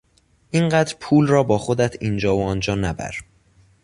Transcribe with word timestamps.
این 0.51 0.69
قدر 0.69 0.95
پول 0.99 1.27
را 1.27 1.43
با 1.43 1.57
خودت 1.57 1.95
اینجا 2.03 2.37
و 2.37 2.43
آنجا 2.45 2.75
نبر! 2.75 3.15